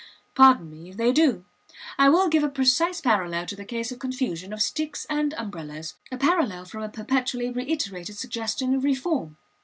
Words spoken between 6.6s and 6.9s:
from a